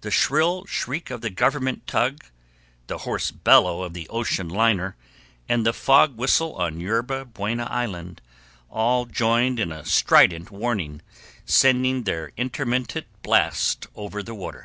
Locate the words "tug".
1.86-2.24